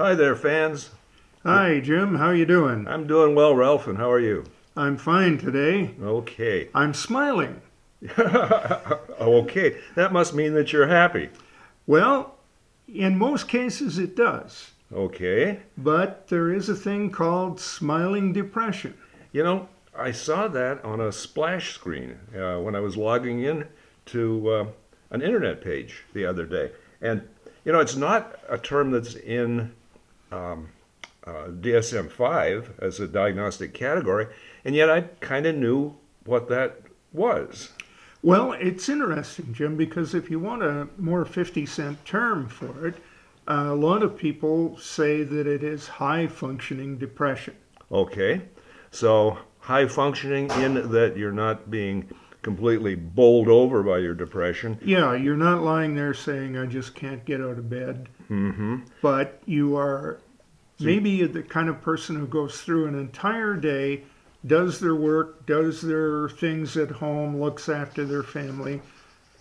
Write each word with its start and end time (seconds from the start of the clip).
Hi 0.00 0.14
there, 0.14 0.34
fans. 0.34 0.88
Hi, 1.44 1.78
Jim. 1.78 2.14
How 2.14 2.30
you 2.30 2.46
doing? 2.46 2.88
I'm 2.88 3.06
doing 3.06 3.34
well, 3.34 3.54
Ralph, 3.54 3.86
and 3.86 3.98
how 3.98 4.10
are 4.10 4.18
you? 4.18 4.44
I'm 4.74 4.96
fine 4.96 5.36
today. 5.36 5.94
Okay. 6.00 6.70
I'm 6.74 6.94
smiling. 6.94 7.60
okay. 8.18 9.76
That 9.96 10.10
must 10.10 10.32
mean 10.32 10.54
that 10.54 10.72
you're 10.72 10.88
happy. 10.88 11.28
Well, 11.86 12.36
in 12.88 13.18
most 13.18 13.46
cases 13.46 13.98
it 13.98 14.16
does. 14.16 14.70
Okay. 14.90 15.60
But 15.76 16.28
there 16.28 16.50
is 16.50 16.70
a 16.70 16.74
thing 16.74 17.10
called 17.10 17.60
smiling 17.60 18.32
depression. 18.32 18.96
You 19.32 19.44
know, 19.44 19.68
I 19.94 20.12
saw 20.12 20.48
that 20.48 20.82
on 20.82 21.02
a 21.02 21.12
splash 21.12 21.74
screen 21.74 22.16
uh, 22.34 22.58
when 22.60 22.74
I 22.74 22.80
was 22.80 22.96
logging 22.96 23.42
in 23.42 23.68
to 24.06 24.50
uh, 24.50 24.66
an 25.10 25.20
internet 25.20 25.60
page 25.60 26.04
the 26.14 26.24
other 26.24 26.46
day. 26.46 26.70
And, 27.02 27.28
you 27.66 27.72
know, 27.72 27.80
it's 27.80 27.96
not 27.96 28.38
a 28.48 28.56
term 28.56 28.92
that's 28.92 29.14
in 29.14 29.74
um, 30.30 30.68
uh, 31.26 31.48
DSM 31.48 32.10
5 32.10 32.78
as 32.80 33.00
a 33.00 33.08
diagnostic 33.08 33.74
category, 33.74 34.26
and 34.64 34.74
yet 34.74 34.90
I 34.90 35.02
kind 35.20 35.46
of 35.46 35.56
knew 35.56 35.96
what 36.24 36.48
that 36.48 36.82
was. 37.12 37.70
Well, 38.22 38.52
it's 38.52 38.88
interesting, 38.88 39.54
Jim, 39.54 39.76
because 39.76 40.14
if 40.14 40.30
you 40.30 40.38
want 40.38 40.62
a 40.62 40.88
more 40.98 41.24
50 41.24 41.64
cent 41.66 42.04
term 42.04 42.48
for 42.48 42.86
it, 42.86 42.96
uh, 43.48 43.68
a 43.68 43.74
lot 43.74 44.02
of 44.02 44.16
people 44.16 44.76
say 44.78 45.22
that 45.22 45.46
it 45.46 45.62
is 45.62 45.88
high 45.88 46.26
functioning 46.26 46.98
depression. 46.98 47.56
Okay. 47.90 48.42
So, 48.90 49.38
high 49.60 49.86
functioning 49.86 50.50
in 50.52 50.90
that 50.92 51.16
you're 51.16 51.32
not 51.32 51.70
being 51.70 52.08
completely 52.42 52.94
bowled 52.94 53.48
over 53.48 53.82
by 53.82 53.98
your 53.98 54.14
depression. 54.14 54.78
Yeah, 54.84 55.14
you're 55.14 55.36
not 55.36 55.62
lying 55.62 55.94
there 55.94 56.14
saying, 56.14 56.56
I 56.56 56.66
just 56.66 56.94
can't 56.94 57.24
get 57.24 57.40
out 57.40 57.58
of 57.58 57.68
bed. 57.68 58.08
Mm-hmm. 58.30 58.78
But 59.02 59.42
you 59.46 59.76
are 59.76 60.20
maybe 60.78 61.26
the 61.26 61.42
kind 61.42 61.68
of 61.68 61.82
person 61.82 62.16
who 62.16 62.26
goes 62.26 62.60
through 62.60 62.86
an 62.86 62.98
entire 62.98 63.54
day, 63.54 64.04
does 64.46 64.80
their 64.80 64.94
work, 64.94 65.44
does 65.46 65.82
their 65.82 66.28
things 66.30 66.76
at 66.76 66.90
home, 66.90 67.40
looks 67.40 67.68
after 67.68 68.04
their 68.04 68.22
family, 68.22 68.80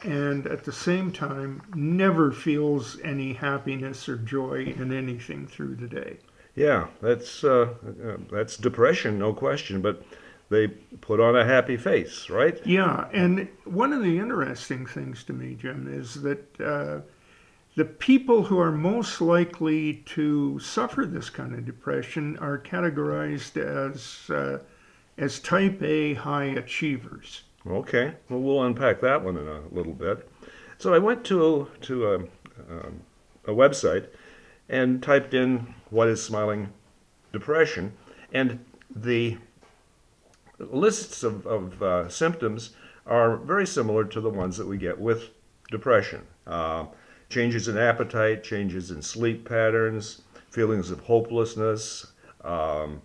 and 0.04 0.46
at 0.48 0.66
the 0.66 0.72
same 0.72 1.12
time 1.12 1.62
never 1.74 2.32
feels 2.32 3.00
any 3.02 3.34
happiness 3.34 4.10
or 4.10 4.18
joy 4.18 4.74
in 4.78 4.94
anything 4.94 5.48
through 5.48 5.76
the 5.76 5.88
day. 5.88 6.18
Yeah, 6.56 6.88
that's 7.02 7.44
uh, 7.44 7.70
uh, 8.04 8.18
that's 8.30 8.58
depression, 8.58 9.18
no 9.20 9.34
question. 9.34 9.82
But 9.82 10.04
they 10.50 10.68
put 10.68 11.20
on 11.20 11.36
a 11.36 11.46
happy 11.46 11.78
face, 11.78 12.30
right? 12.30 12.60
Yeah, 12.66 13.08
and 13.14 13.48
one 13.66 13.94
of 13.94 14.02
the 14.02 14.18
interesting 14.18 14.86
things 14.86 15.24
to 15.26 15.34
me, 15.34 15.56
Jim, 15.56 15.88
is 15.92 16.16
that 16.24 16.60
uh, 16.60 17.02
the 17.76 17.86
people 17.86 18.44
who 18.44 18.60
are 18.60 18.72
most 18.72 19.22
likely 19.22 20.04
to 20.08 20.60
suffer 20.60 21.06
this 21.06 21.30
kind 21.30 21.54
of 21.54 21.66
depression 21.66 22.38
are 22.40 22.58
categorized 22.58 23.58
as 23.58 24.30
uh, 24.30 24.60
as 25.18 25.40
type 25.40 25.82
A 25.84 26.16
high 26.16 26.46
achievers. 26.46 27.44
Okay, 27.68 28.16
well 28.30 28.40
we'll 28.40 28.64
unpack 28.64 29.02
that 29.02 29.24
one 29.24 29.38
in 29.38 29.48
a 29.48 29.62
little 29.72 29.94
bit. 29.94 30.28
So 30.78 30.94
I 30.94 30.98
went 31.00 31.24
to 31.26 31.68
to 31.82 32.08
a, 32.08 32.16
um, 32.16 33.02
a 33.46 33.52
website 33.52 34.08
and 34.68 35.04
typed 35.04 35.34
in 35.34 35.74
what 35.90 36.08
is 36.08 36.24
smiling 36.24 36.74
depression, 37.32 37.94
and 38.34 38.66
the 38.96 39.38
lists 40.60 41.24
of, 41.24 41.46
of 41.48 41.82
uh, 41.82 42.10
symptoms 42.10 42.72
are 43.06 43.38
very 43.38 43.66
similar 43.66 44.04
to 44.06 44.22
the 44.22 44.30
ones 44.30 44.58
that 44.58 44.68
we 44.68 44.78
get 44.78 45.00
with 45.00 45.30
depression. 45.72 46.22
Uh, 46.46 46.86
changes 47.30 47.68
in 47.68 47.78
appetite, 47.78 48.44
changes 48.44 48.92
in 48.92 49.02
sleep 49.02 49.48
patterns, 49.48 50.22
feelings 50.50 50.92
of 50.92 51.00
hopelessness, 51.02 52.08
um, 52.44 53.02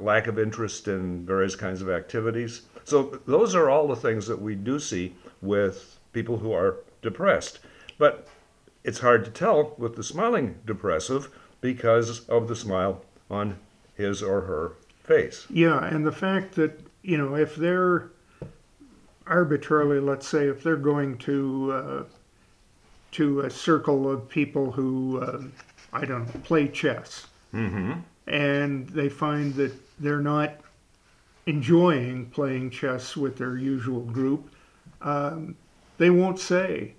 lack 0.00 0.26
of 0.26 0.38
interest 0.38 0.88
in 0.88 1.24
various 1.24 1.54
kinds 1.54 1.82
of 1.82 1.90
activities. 1.90 2.62
So, 2.84 3.20
those 3.26 3.54
are 3.54 3.70
all 3.70 3.86
the 3.86 3.96
things 3.96 4.26
that 4.26 4.40
we 4.40 4.54
do 4.54 4.78
see 4.78 5.14
with 5.40 5.98
people 6.12 6.38
who 6.38 6.52
are 6.52 6.78
depressed. 7.02 7.60
But 7.98 8.26
it's 8.82 8.98
hard 8.98 9.24
to 9.26 9.30
tell 9.30 9.74
with 9.78 9.94
the 9.94 10.02
smiling 10.02 10.56
depressive 10.66 11.28
because 11.60 12.26
of 12.28 12.48
the 12.48 12.56
smile 12.56 13.04
on 13.30 13.58
his 13.94 14.22
or 14.22 14.40
her 14.42 14.72
face. 15.10 15.46
Yeah, 15.50 15.84
and 15.84 16.06
the 16.06 16.12
fact 16.12 16.54
that, 16.54 16.80
you 17.02 17.18
know, 17.18 17.34
if 17.34 17.56
they're 17.56 18.10
arbitrarily, 19.26 20.00
let's 20.00 20.28
say, 20.28 20.48
if 20.48 20.62
they're 20.62 20.76
going 20.76 21.18
to 21.18 21.72
uh, 21.72 22.02
to 23.12 23.40
a 23.40 23.50
circle 23.50 24.10
of 24.10 24.28
people 24.28 24.70
who, 24.70 25.20
uh, 25.20 25.42
I 25.92 26.04
don't 26.04 26.26
know, 26.26 26.40
play 26.44 26.68
chess, 26.68 27.26
Mm-hmm. 27.52 27.92
and 28.28 28.88
they 28.90 29.08
find 29.08 29.52
that 29.54 29.72
they're 29.98 30.20
not 30.20 30.50
enjoying 31.46 32.26
playing 32.26 32.70
chess 32.70 33.16
with 33.16 33.36
their 33.36 33.56
usual 33.56 34.02
group, 34.02 34.52
um, 35.02 35.56
they 35.98 36.10
won't 36.10 36.38
say 36.38 36.94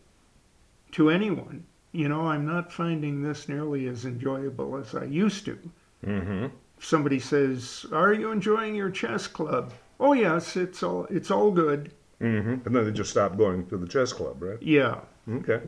to 0.91 1.09
anyone, 1.09 1.63
you 1.93 2.09
know, 2.09 2.27
I'm 2.27 2.45
not 2.45 2.73
finding 2.73 3.21
this 3.21 3.47
nearly 3.47 3.87
as 3.87 4.03
enjoyable 4.03 4.75
as 4.75 4.93
I 4.93 5.05
used 5.05 5.45
to. 5.45 5.57
Mm-hmm. 6.05 6.47
Somebody 6.81 7.19
says, 7.19 7.85
"Are 7.91 8.13
you 8.13 8.31
enjoying 8.31 8.75
your 8.75 8.89
chess 8.89 9.27
club?" 9.27 9.73
Oh 9.99 10.13
yes, 10.13 10.57
it's 10.57 10.83
all 10.83 11.05
it's 11.05 11.31
all 11.31 11.51
good. 11.51 11.91
Mm-hmm. 12.19 12.67
And 12.67 12.75
then 12.75 12.85
they 12.85 12.91
just 12.91 13.11
stop 13.11 13.37
going 13.37 13.65
to 13.67 13.77
the 13.77 13.87
chess 13.87 14.13
club, 14.13 14.41
right? 14.41 14.61
Yeah. 14.61 14.99
Okay. 15.29 15.61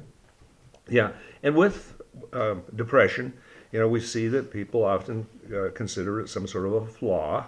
Yeah, 0.90 1.12
and 1.42 1.56
with 1.56 2.02
uh, 2.34 2.56
depression, 2.76 3.34
you 3.72 3.80
know, 3.80 3.88
we 3.88 4.02
see 4.02 4.28
that 4.28 4.52
people 4.52 4.84
often 4.84 5.26
uh, 5.56 5.70
consider 5.74 6.20
it 6.20 6.30
some 6.30 6.48
sort 6.48 6.66
of 6.66 6.74
a 6.74 6.86
flaw. 6.86 7.46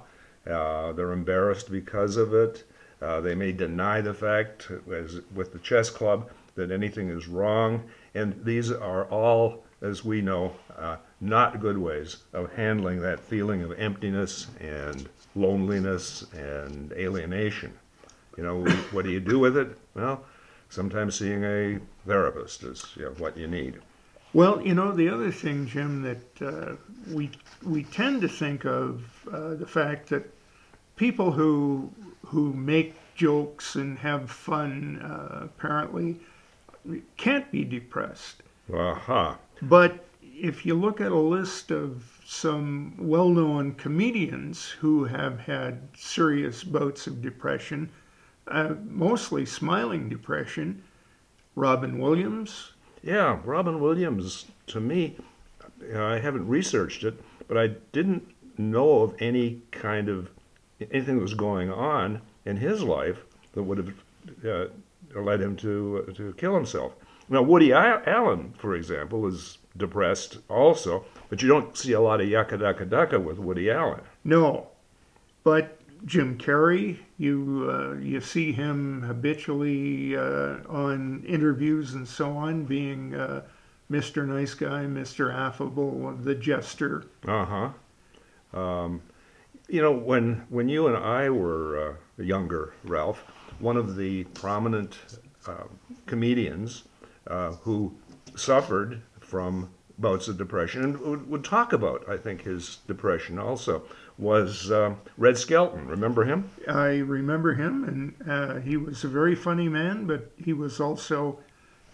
Uh, 0.49 0.93
they're 0.93 1.11
embarrassed 1.11 1.71
because 1.71 2.17
of 2.17 2.33
it. 2.33 2.63
Uh, 3.01 3.19
they 3.19 3.35
may 3.35 3.51
deny 3.51 3.99
the 4.01 4.13
fact, 4.13 4.71
as 4.91 5.19
with 5.33 5.51
the 5.53 5.59
chess 5.59 5.89
club, 5.89 6.29
that 6.55 6.71
anything 6.71 7.09
is 7.09 7.27
wrong. 7.27 7.83
And 8.13 8.43
these 8.45 8.71
are 8.71 9.05
all, 9.05 9.65
as 9.81 10.05
we 10.05 10.21
know, 10.21 10.53
uh, 10.77 10.97
not 11.25 11.59
good 11.59 11.77
ways 11.77 12.17
of 12.33 12.53
handling 12.53 13.01
that 13.01 13.19
feeling 13.19 13.61
of 13.63 13.71
emptiness 13.79 14.47
and 14.59 15.09
loneliness 15.35 16.25
and 16.33 16.91
alienation. 16.93 17.73
You 18.37 18.43
know, 18.43 18.65
what 18.91 19.05
do 19.05 19.11
you 19.11 19.19
do 19.19 19.39
with 19.39 19.57
it? 19.57 19.77
Well, 19.95 20.23
sometimes 20.69 21.17
seeing 21.17 21.43
a 21.43 21.79
therapist 22.05 22.63
is 22.63 22.85
you 22.95 23.05
know, 23.05 23.11
what 23.11 23.37
you 23.37 23.47
need. 23.47 23.79
Well, 24.33 24.61
you 24.61 24.73
know, 24.73 24.91
the 24.91 25.09
other 25.09 25.31
thing, 25.31 25.65
Jim, 25.65 26.01
that 26.01 26.41
uh, 26.41 26.75
we 27.11 27.31
we 27.63 27.83
tend 27.83 28.21
to 28.21 28.27
think 28.27 28.65
of 28.65 29.03
uh, 29.31 29.55
the 29.55 29.65
fact 29.65 30.09
that 30.09 30.29
people 30.97 31.31
who 31.31 31.89
who 32.25 32.51
make 32.53 32.95
jokes 33.15 33.75
and 33.75 33.97
have 33.99 34.29
fun 34.29 34.99
uh, 35.01 35.45
apparently 35.45 36.19
can't 37.15 37.49
be 37.51 37.63
depressed. 37.63 38.43
Aha. 38.73 39.37
But 39.61 40.05
if 40.33 40.65
you 40.65 40.75
look 40.75 40.99
at 41.01 41.11
a 41.11 41.17
list 41.17 41.71
of 41.71 42.21
some 42.25 42.95
well-known 42.97 43.73
comedians 43.75 44.69
who 44.69 45.05
have 45.05 45.39
had 45.39 45.87
serious 45.95 46.63
bouts 46.63 47.07
of 47.07 47.21
depression, 47.21 47.89
uh, 48.47 48.73
mostly 48.87 49.45
smiling 49.45 50.09
depression, 50.09 50.83
Robin 51.55 51.99
Williams, 51.99 52.71
Yeah, 53.01 53.39
Robin 53.43 53.79
Williams, 53.79 54.45
to 54.67 54.79
me, 54.79 55.15
I 55.95 56.17
haven't 56.19 56.47
researched 56.47 57.03
it, 57.03 57.21
but 57.47 57.57
I 57.57 57.67
didn't 57.91 58.27
know 58.57 59.01
of 59.01 59.15
any 59.19 59.61
kind 59.71 60.09
of 60.09 60.29
anything 60.79 61.15
that 61.15 61.21
was 61.21 61.33
going 61.33 61.71
on 61.71 62.21
in 62.45 62.57
his 62.57 62.81
life 62.81 63.23
that 63.53 63.63
would 63.63 63.77
have 63.77 63.93
uh, 64.45 65.21
led 65.21 65.41
him 65.41 65.55
to 65.57 66.05
uh, 66.07 66.13
to 66.13 66.33
kill 66.33 66.55
himself. 66.55 66.93
Now, 67.29 67.41
Woody 67.41 67.71
Allen, 67.73 68.53
for 68.57 68.75
example, 68.75 69.27
is 69.27 69.57
depressed 69.77 70.37
also, 70.49 71.05
but 71.29 71.41
you 71.41 71.47
don't 71.47 71.77
see 71.77 71.93
a 71.93 72.01
lot 72.01 72.21
of 72.21 72.27
yakka 72.27 72.59
dakka 72.59 72.87
dakka 72.87 73.23
with 73.23 73.39
Woody 73.39 73.69
Allen. 73.69 74.01
No, 74.23 74.67
but 75.43 75.79
Jim 76.05 76.37
Carrey, 76.37 76.97
you 77.17 77.67
uh, 77.69 77.93
you 77.93 78.21
see 78.21 78.51
him 78.51 79.01
habitually 79.01 80.15
uh, 80.15 80.57
on 80.69 81.23
interviews 81.27 81.93
and 81.93 82.07
so 82.07 82.31
on, 82.31 82.65
being 82.65 83.15
uh, 83.15 83.41
Mr. 83.89 84.27
Nice 84.27 84.53
Guy, 84.53 84.85
Mr. 84.85 85.33
Affable, 85.33 86.15
the 86.21 86.35
jester. 86.35 87.05
Uh 87.27 87.45
huh. 88.53 88.59
Um, 88.59 89.01
you 89.67 89.81
know, 89.81 89.91
when 89.91 90.45
when 90.49 90.69
you 90.69 90.87
and 90.87 90.97
I 90.97 91.29
were 91.29 91.97
uh, 92.17 92.23
younger, 92.23 92.73
Ralph, 92.83 93.23
one 93.59 93.77
of 93.77 93.95
the 93.95 94.25
prominent 94.25 94.97
uh, 95.47 95.63
comedians 96.05 96.83
uh, 97.27 97.51
who 97.51 97.93
suffered 98.35 99.01
from 99.25 99.69
bouts 99.97 100.27
of 100.27 100.37
depression 100.37 100.83
and 100.83 100.99
would, 100.99 101.29
would 101.29 101.43
talk 101.43 101.71
about, 101.73 102.07
I 102.09 102.17
think, 102.17 102.43
his 102.43 102.77
depression 102.87 103.39
also 103.39 103.83
was 104.17 104.69
uh, 104.69 104.95
Red 105.17 105.37
Skelton. 105.37 105.87
Remember 105.87 106.25
him? 106.25 106.49
I 106.67 106.97
remember 106.97 107.53
him, 107.53 107.83
and 107.85 108.29
uh, 108.29 108.59
he 108.59 108.77
was 108.77 109.03
a 109.03 109.07
very 109.07 109.35
funny 109.35 109.69
man, 109.69 110.05
but 110.05 110.31
he 110.37 110.53
was 110.53 110.79
also 110.79 111.39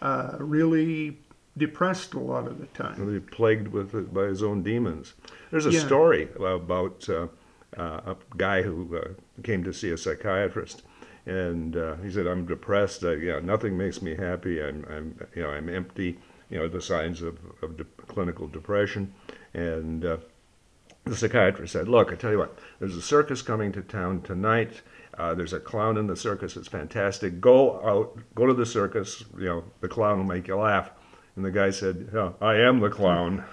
uh, 0.01 0.35
really 0.39 1.19
depressed 1.57 2.13
a 2.13 2.19
lot 2.19 2.47
of 2.47 2.59
the 2.59 2.65
time. 2.67 2.95
Really 3.05 3.19
plagued 3.19 3.67
with 3.69 4.13
by 4.13 4.25
his 4.25 4.41
own 4.43 4.63
demons. 4.63 5.13
There's 5.51 5.65
a 5.67 5.71
Yeah. 5.71 5.85
story 5.85 6.29
about 6.39 7.07
uh, 7.09 7.27
uh, 7.77 8.13
a 8.13 8.15
guy 8.37 8.63
who 8.63 8.97
uh, 8.97 9.09
came 9.43 9.63
to 9.63 9.73
see 9.73 9.91
a 9.91 9.97
psychiatrist, 9.97 10.81
and 11.25 11.77
uh, 11.77 11.95
he 11.97 12.09
said, 12.09 12.25
"I'm 12.25 12.45
depressed. 12.45 13.03
I, 13.03 13.13
you 13.13 13.31
know, 13.33 13.39
nothing 13.41 13.77
makes 13.77 14.01
me 14.01 14.15
happy. 14.15 14.61
I'm, 14.61 14.85
I'm, 14.89 15.27
you 15.35 15.43
know, 15.43 15.49
I'm 15.49 15.69
empty. 15.69 16.17
You 16.51 16.59
know, 16.59 16.67
the 16.67 16.81
signs 16.81 17.23
of, 17.23 17.39
of 17.63 17.77
de- 17.77 17.83
clinical 18.05 18.47
depression." 18.47 19.13
And 19.55 20.05
uh, 20.05 20.17
the 21.05 21.15
psychiatrist 21.15 21.73
said, 21.73 21.87
"Look, 21.87 22.11
I 22.11 22.15
tell 22.15 22.31
you 22.31 22.37
what. 22.37 22.59
There's 22.79 22.95
a 22.95 23.01
circus 23.01 23.41
coming 23.41 23.71
to 23.71 23.81
town 23.81 24.21
tonight. 24.21 24.81
Uh, 25.17 25.33
there's 25.33 25.53
a 25.53 25.59
clown 25.59 25.97
in 25.97 26.05
the 26.05 26.15
circus. 26.15 26.55
It's 26.55 26.67
fantastic. 26.67 27.41
Go 27.41 27.81
out, 27.83 28.19
go 28.35 28.45
to 28.45 28.53
the 28.53 28.65
circus. 28.65 29.23
You 29.35 29.45
know, 29.45 29.63
the 29.79 29.89
clown 29.89 30.19
will 30.19 30.35
make 30.35 30.47
you 30.47 30.57
laugh." 30.57 30.91
And 31.35 31.43
the 31.43 31.51
guy 31.51 31.71
said, 31.71 32.09
yeah, 32.13 32.33
"I 32.41 32.55
am 32.55 32.81
the 32.81 32.89
clown." 32.89 33.45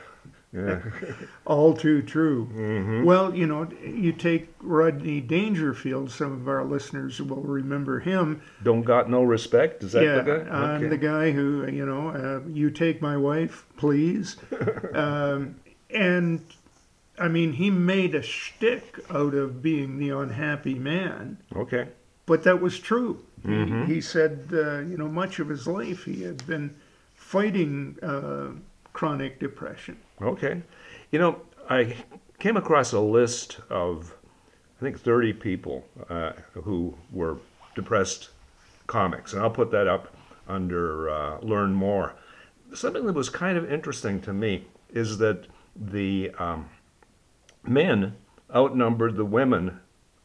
Yeah. 0.52 0.80
All 1.44 1.74
too 1.74 2.02
true. 2.02 2.46
Mm-hmm. 2.46 3.04
Well, 3.04 3.34
you 3.34 3.46
know, 3.46 3.68
you 3.84 4.12
take 4.12 4.48
Rodney 4.60 5.20
Dangerfield. 5.20 6.10
Some 6.10 6.32
of 6.32 6.48
our 6.48 6.64
listeners 6.64 7.20
will 7.20 7.42
remember 7.42 8.00
him. 8.00 8.40
Don't 8.62 8.82
got 8.82 9.10
no 9.10 9.22
respect. 9.22 9.82
Is 9.82 9.92
that 9.92 10.02
yeah, 10.02 10.22
the 10.22 10.22
guy? 10.22 10.50
I'm 10.50 10.76
Okay. 10.76 10.88
the 10.88 10.96
guy 10.96 11.30
who, 11.32 11.66
you 11.70 11.84
know, 11.84 12.08
uh, 12.08 12.48
you 12.48 12.70
take 12.70 13.02
my 13.02 13.16
wife, 13.16 13.66
please. 13.76 14.36
um, 14.94 15.56
and 15.90 16.40
I 17.18 17.28
mean, 17.28 17.52
he 17.52 17.70
made 17.70 18.14
a 18.14 18.22
shtick 18.22 18.98
out 19.10 19.34
of 19.34 19.60
being 19.62 19.98
the 19.98 20.10
unhappy 20.10 20.74
man, 20.74 21.38
Okay. 21.54 21.88
but 22.26 22.44
that 22.44 22.60
was 22.60 22.78
true. 22.78 23.22
Mhm. 23.44 23.86
He, 23.86 23.94
he 23.94 24.00
said, 24.00 24.48
uh, 24.52 24.78
you 24.80 24.96
know, 24.96 25.08
much 25.08 25.38
of 25.40 25.48
his 25.48 25.66
life 25.66 26.04
he 26.04 26.22
had 26.22 26.46
been 26.46 26.74
fighting 27.14 27.96
uh, 28.02 28.48
chronic 28.92 29.38
depression. 29.38 29.98
Okay. 30.20 30.62
You 31.10 31.18
know, 31.18 31.42
I 31.70 31.96
came 32.38 32.56
across 32.56 32.92
a 32.92 33.00
list 33.00 33.58
of, 33.70 34.16
I 34.80 34.84
think, 34.84 34.98
30 34.98 35.32
people 35.34 35.84
uh, 36.08 36.32
who 36.52 36.96
were 37.12 37.38
depressed 37.74 38.30
comics, 38.86 39.32
and 39.32 39.42
I'll 39.42 39.50
put 39.50 39.70
that 39.70 39.86
up 39.86 40.14
under 40.48 41.10
uh, 41.10 41.38
Learn 41.40 41.72
More. 41.72 42.14
Something 42.74 43.06
that 43.06 43.14
was 43.14 43.30
kind 43.30 43.56
of 43.56 43.70
interesting 43.70 44.20
to 44.22 44.32
me 44.32 44.66
is 44.92 45.18
that 45.18 45.46
the 45.76 46.32
um, 46.38 46.68
men 47.62 48.16
outnumbered 48.54 49.16
the 49.16 49.24
women. 49.24 49.80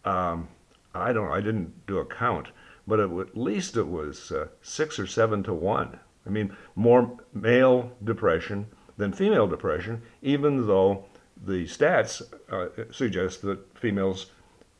Um, 0.05 0.47
I 0.95 1.13
don't. 1.13 1.27
know, 1.27 1.33
I 1.33 1.41
didn't 1.41 1.85
do 1.85 1.99
a 1.99 2.05
count, 2.05 2.47
but 2.87 2.99
it, 2.99 3.09
at 3.11 3.37
least 3.37 3.77
it 3.77 3.87
was 3.87 4.31
uh, 4.31 4.47
six 4.61 4.97
or 4.97 5.07
seven 5.07 5.43
to 5.43 5.53
one. 5.53 5.99
I 6.25 6.29
mean, 6.29 6.55
more 6.75 7.17
male 7.33 7.91
depression 8.03 8.67
than 8.97 9.13
female 9.13 9.47
depression, 9.47 10.01
even 10.21 10.67
though 10.67 11.05
the 11.45 11.65
stats 11.65 12.21
uh, 12.51 12.67
suggest 12.91 13.41
that 13.41 13.77
females 13.77 14.27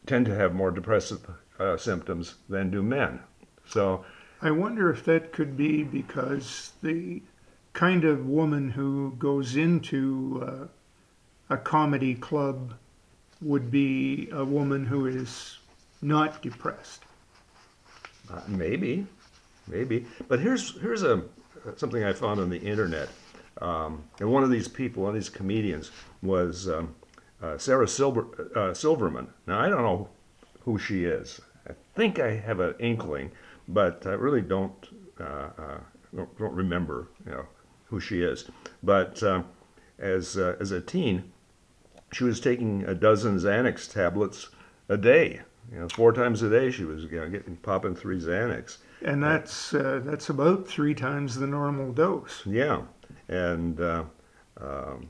tend 0.06 0.26
to 0.26 0.36
have 0.36 0.54
more 0.54 0.72
depressive 0.72 1.26
uh, 1.60 1.78
symptoms 1.78 2.36
than 2.50 2.70
do 2.70 2.84
men. 2.84 3.20
So, 3.66 4.06
I 4.42 4.52
wonder 4.52 4.92
if 4.92 5.06
that 5.06 5.32
could 5.32 5.56
be 5.56 5.84
because 5.84 6.74
the 6.82 7.22
kind 7.72 8.04
of 8.04 8.28
woman 8.28 8.70
who 8.70 9.14
goes 9.18 9.56
into 9.56 10.44
uh, 10.46 11.54
a 11.54 11.58
comedy 11.58 12.16
club 12.16 12.74
would 13.42 13.72
be 13.72 14.30
a 14.32 14.44
woman 14.44 14.86
who 14.86 15.06
is 15.08 15.58
not 16.02 16.42
depressed. 16.42 17.04
Uh, 18.32 18.42
maybe, 18.48 19.06
maybe. 19.68 20.06
But 20.28 20.40
here's 20.40 20.80
here's 20.80 21.04
a 21.04 21.24
something 21.76 22.04
I 22.04 22.14
found 22.14 22.40
on 22.40 22.50
the 22.50 22.60
internet. 22.60 23.10
Um, 23.64 24.04
and 24.20 24.30
one 24.30 24.44
of 24.44 24.52
these 24.52 24.68
people, 24.68 25.04
one 25.04 25.10
of 25.10 25.16
these 25.16 25.30
comedians, 25.30 25.90
was 26.22 26.68
um, 26.68 26.94
uh, 27.42 27.58
Sarah 27.58 27.88
Silver, 27.88 28.52
uh, 28.56 28.74
Silverman. 28.74 29.28
Now 29.48 29.60
I 29.60 29.70
don't 29.70 29.82
know 29.82 30.10
who 30.62 30.78
she 30.78 31.06
is. 31.06 31.40
I 31.68 31.72
think 31.96 32.20
I 32.20 32.36
have 32.36 32.60
an 32.60 32.76
inkling, 32.80 33.32
but 33.70 34.06
I 34.06 34.12
really 34.12 34.42
don't 34.42 34.88
uh, 35.20 35.50
uh, 35.58 35.78
don't, 36.16 36.38
don't 36.38 36.54
remember, 36.54 37.08
you 37.26 37.32
know, 37.32 37.46
who 37.86 38.00
she 38.00 38.22
is. 38.22 38.50
But 38.84 39.24
um, 39.24 39.46
as 39.98 40.38
uh, 40.38 40.58
as 40.60 40.72
a 40.72 40.82
teen, 40.82 41.32
she 42.12 42.26
was 42.26 42.40
taking 42.42 42.84
a 42.84 42.94
dozen 42.94 43.38
Xanax 43.38 43.92
tablets 43.92 44.50
a 44.90 44.98
day. 44.98 45.42
You 45.72 45.80
know, 45.80 45.88
four 45.88 46.12
times 46.12 46.42
a 46.42 46.50
day 46.50 46.70
she 46.70 46.84
was 46.84 47.04
you 47.06 47.22
know, 47.22 47.30
getting 47.30 47.56
popping 47.58 47.96
three 47.96 48.20
Xanax. 48.20 48.78
And 49.04 49.24
that's 49.24 49.74
uh, 49.74 50.02
that's 50.04 50.30
about 50.30 50.68
three 50.68 50.94
times 50.94 51.36
the 51.36 51.48
normal 51.48 51.94
dose. 51.94 52.44
Yeah, 52.46 52.82
and 53.34 53.80
uh, 53.80 54.04
um, 54.62 55.10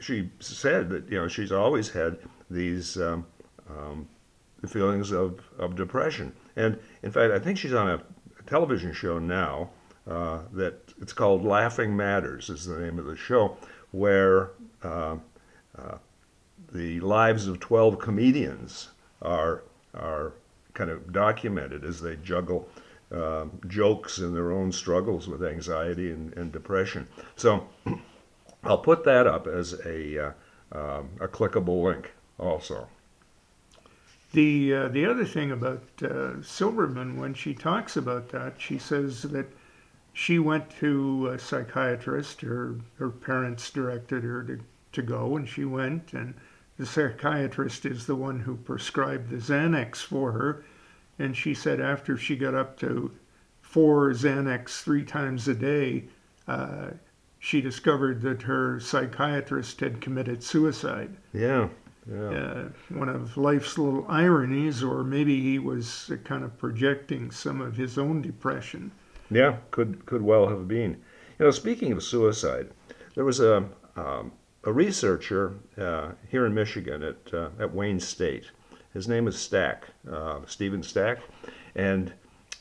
she 0.00 0.30
said 0.40 0.90
that 0.90 1.08
you 1.10 1.18
know 1.18 1.28
she's 1.28 1.52
always 1.52 1.88
had 1.88 2.18
these 2.50 2.98
um, 2.98 3.26
um, 3.70 4.06
feelings 4.68 5.10
of, 5.10 5.40
of 5.58 5.76
depression, 5.76 6.32
and 6.56 6.78
in 7.02 7.10
fact, 7.10 7.32
I 7.32 7.38
think 7.38 7.58
she's 7.58 7.72
on 7.72 7.88
a 7.88 8.02
television 8.46 8.92
show 8.92 9.18
now 9.18 9.70
uh, 10.08 10.40
that 10.52 10.92
it's 11.00 11.12
called 11.12 11.44
Laughing 11.44 11.96
Matters 11.96 12.50
is 12.50 12.66
the 12.66 12.78
name 12.78 12.98
of 12.98 13.06
the 13.06 13.16
show, 13.16 13.56
where 13.92 14.50
uh, 14.82 15.16
uh, 15.78 15.96
the 16.72 17.00
lives 17.00 17.48
of 17.48 17.60
twelve 17.60 17.98
comedians 17.98 18.90
are 19.22 19.62
are 19.94 20.34
kind 20.74 20.90
of 20.90 21.12
documented 21.12 21.84
as 21.84 22.00
they 22.00 22.16
juggle 22.16 22.68
um, 23.14 23.60
jokes 23.68 24.18
and 24.18 24.34
their 24.34 24.50
own 24.52 24.72
struggles 24.72 25.28
with 25.28 25.44
anxiety 25.44 26.10
and, 26.10 26.32
and 26.34 26.52
depression. 26.52 27.06
So 27.36 27.68
I'll 28.64 28.78
put 28.78 29.04
that 29.04 29.26
up 29.26 29.46
as 29.46 29.74
a, 29.84 30.26
uh, 30.26 30.32
um, 30.72 31.10
a 31.20 31.28
clickable 31.28 31.82
link 31.84 32.12
also. 32.38 32.88
The 34.32 34.74
uh, 34.74 34.88
the 34.88 35.06
other 35.06 35.24
thing 35.24 35.52
about 35.52 35.84
uh, 36.02 36.42
Silverman, 36.42 37.20
when 37.20 37.34
she 37.34 37.54
talks 37.54 37.96
about 37.96 38.30
that, 38.30 38.54
she 38.60 38.78
says 38.78 39.22
that 39.22 39.46
she 40.12 40.40
went 40.40 40.70
to 40.80 41.28
a 41.28 41.38
psychiatrist. 41.38 42.40
Her 42.40 42.80
her 42.98 43.10
parents 43.10 43.70
directed 43.70 44.24
her 44.24 44.42
to, 44.42 44.58
to 44.90 45.02
go, 45.02 45.36
and 45.36 45.48
she 45.48 45.64
went. 45.64 46.12
And 46.14 46.34
the 46.76 46.84
psychiatrist 46.84 47.86
is 47.86 48.06
the 48.06 48.16
one 48.16 48.40
who 48.40 48.56
prescribed 48.56 49.30
the 49.30 49.36
Xanax 49.36 49.98
for 49.98 50.32
her. 50.32 50.64
And 51.18 51.36
she 51.36 51.54
said 51.54 51.80
after 51.80 52.16
she 52.16 52.36
got 52.36 52.54
up 52.54 52.78
to 52.80 53.12
four 53.60 54.10
Xanax 54.10 54.82
three 54.82 55.04
times 55.04 55.48
a 55.48 55.54
day, 55.54 56.04
uh, 56.46 56.90
she 57.38 57.60
discovered 57.60 58.22
that 58.22 58.42
her 58.42 58.80
psychiatrist 58.80 59.80
had 59.80 60.00
committed 60.00 60.42
suicide 60.42 61.14
Yeah, 61.32 61.68
yeah. 62.10 62.28
uh, 62.30 62.68
one 62.88 63.08
of 63.08 63.36
life's 63.36 63.76
little 63.76 64.06
ironies, 64.08 64.82
or 64.82 65.04
maybe 65.04 65.40
he 65.40 65.58
was 65.58 66.10
kind 66.24 66.42
of 66.42 66.56
projecting 66.58 67.30
some 67.30 67.60
of 67.60 67.76
his 67.76 67.98
own 67.98 68.22
depression. 68.22 68.90
Yeah, 69.30 69.56
could 69.70 70.06
could 70.06 70.22
well 70.22 70.48
have 70.48 70.66
been. 70.68 70.92
You 71.38 71.46
know, 71.46 71.50
speaking 71.50 71.92
of 71.92 72.02
suicide, 72.02 72.70
there 73.14 73.24
was 73.24 73.40
a 73.40 73.68
um, 73.96 74.32
a 74.64 74.72
researcher 74.72 75.54
uh, 75.76 76.12
here 76.28 76.46
in 76.46 76.54
Michigan 76.54 77.02
at 77.02 77.34
uh, 77.34 77.50
at 77.58 77.74
Wayne 77.74 78.00
State. 78.00 78.50
His 78.94 79.08
name 79.08 79.26
is 79.26 79.36
Stack, 79.36 79.88
uh, 80.10 80.40
Stephen 80.46 80.82
Stack, 80.84 81.18
and 81.74 82.12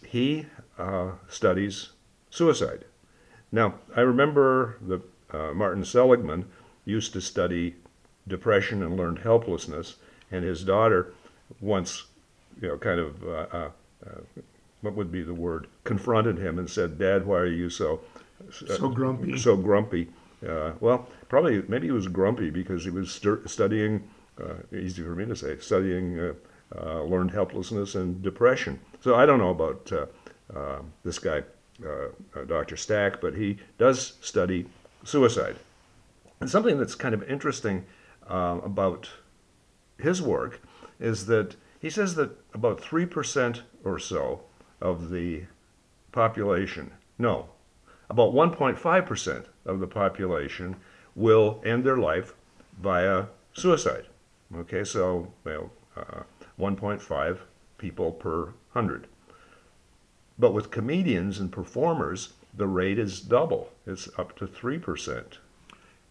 he 0.03 0.47
uh, 0.79 1.11
studies 1.29 1.91
suicide. 2.31 2.85
Now, 3.51 3.75
I 3.95 4.01
remember 4.01 4.77
that 4.87 5.01
uh, 5.31 5.53
Martin 5.53 5.85
Seligman 5.85 6.45
used 6.85 7.13
to 7.13 7.21
study 7.21 7.75
depression 8.27 8.81
and 8.81 8.97
learned 8.97 9.19
helplessness, 9.19 9.97
and 10.31 10.43
his 10.43 10.63
daughter 10.63 11.13
once, 11.61 12.05
you 12.59 12.67
know, 12.67 12.77
kind 12.79 12.99
of 12.99 13.23
uh, 13.23 13.27
uh, 13.51 13.69
uh, 14.07 14.19
what 14.81 14.95
would 14.95 15.11
be 15.11 15.21
the 15.21 15.33
word, 15.35 15.67
confronted 15.83 16.39
him 16.39 16.57
and 16.57 16.67
said, 16.69 16.97
"Dad, 16.97 17.27
why 17.27 17.37
are 17.37 17.45
you 17.45 17.69
so 17.69 18.01
So 18.51 18.89
grumpy. 18.89 19.37
so 19.37 19.55
grumpy?" 19.55 20.09
Uh, 20.45 20.73
well, 20.79 21.07
probably 21.29 21.63
maybe 21.67 21.87
he 21.87 21.91
was 21.91 22.07
grumpy 22.07 22.49
because 22.49 22.83
he 22.83 22.89
was 22.89 23.11
stu- 23.11 23.43
studying. 23.45 24.09
Uh, 24.41 24.75
easy 24.75 25.03
for 25.03 25.15
me 25.15 25.25
to 25.25 25.35
say, 25.35 25.57
studying 25.59 26.19
uh, 26.19 26.33
uh, 26.75 27.03
learned 27.03 27.29
helplessness 27.29 27.93
and 27.93 28.23
depression. 28.23 28.79
So 28.99 29.13
I 29.13 29.27
don't 29.27 29.37
know 29.37 29.51
about 29.51 29.91
this 31.03 31.19
guy, 31.19 31.43
Dr. 32.47 32.75
Stack, 32.75 33.21
but 33.21 33.35
he 33.35 33.57
does 33.77 34.13
study 34.21 34.65
suicide. 35.03 35.57
And 36.39 36.49
something 36.49 36.79
that's 36.79 36.95
kind 36.95 37.13
of 37.13 37.21
interesting 37.29 37.85
about 38.27 39.09
his 39.99 40.21
work 40.21 40.61
is 40.99 41.27
that 41.27 41.55
he 41.79 41.89
says 41.89 42.15
that 42.15 42.31
about 42.53 42.81
3% 42.81 43.61
or 43.83 43.99
so 43.99 44.41
of 44.81 45.11
the 45.11 45.43
population, 46.11 46.91
no, 47.19 47.49
about 48.09 48.33
1.5% 48.33 49.45
of 49.65 49.79
the 49.79 49.87
population 49.87 50.77
will 51.15 51.61
end 51.63 51.83
their 51.83 51.97
life 51.97 52.33
via 52.81 53.25
suicide. 53.53 54.05
Okay, 54.55 54.83
so 54.83 55.33
well, 55.43 55.71
uh, 55.95 56.23
1.5 56.59 57.39
people 57.77 58.11
per 58.11 58.53
100. 58.73 59.07
But 60.37 60.53
with 60.53 60.71
comedians 60.71 61.39
and 61.39 61.51
performers, 61.51 62.33
the 62.55 62.67
rate 62.67 62.99
is 62.99 63.19
double. 63.19 63.71
It's 63.85 64.07
up 64.17 64.35
to 64.37 64.47
3%. 64.47 65.37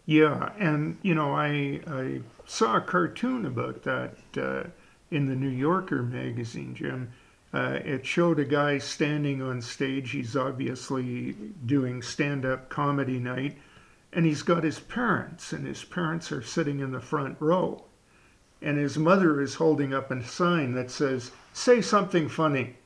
Yeah, 0.04 0.52
and 0.58 0.98
you 1.02 1.14
know, 1.14 1.32
I 1.32 1.80
I 1.86 2.20
saw 2.44 2.76
a 2.76 2.80
cartoon 2.80 3.46
about 3.46 3.82
that 3.84 4.16
uh, 4.36 4.64
in 5.12 5.26
the 5.26 5.36
New 5.36 5.48
Yorker 5.48 6.02
magazine, 6.02 6.74
Jim. 6.74 7.12
Uh, 7.54 7.78
it 7.84 8.04
showed 8.06 8.38
a 8.38 8.44
guy 8.44 8.78
standing 8.78 9.42
on 9.42 9.60
stage. 9.60 10.10
He's 10.10 10.36
obviously 10.36 11.36
doing 11.66 12.02
stand-up 12.02 12.68
comedy 12.70 13.18
night, 13.18 13.58
and 14.12 14.24
he's 14.24 14.42
got 14.42 14.64
his 14.64 14.80
parents, 14.80 15.52
and 15.52 15.66
his 15.66 15.84
parents 15.84 16.32
are 16.32 16.42
sitting 16.42 16.80
in 16.80 16.92
the 16.92 17.00
front 17.00 17.36
row, 17.38 17.84
and 18.62 18.78
his 18.78 18.96
mother 18.98 19.40
is 19.40 19.54
holding 19.56 19.92
up 19.94 20.10
a 20.10 20.24
sign 20.24 20.74
that 20.74 20.90
says, 20.90 21.32
"Say 21.52 21.80
something 21.80 22.28
funny." 22.28 22.76